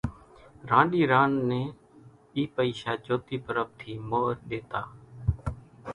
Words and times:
رانڏي 0.69 1.01
رانڏان 1.11 1.47
نين 1.49 1.67
اِي 2.35 2.43
پئيشا 2.55 2.93
جھوتي 3.05 3.37
پرٻ 3.45 3.67
ٿي 3.79 3.91
مورِ 4.09 4.35
ۮيتا، 4.49 4.81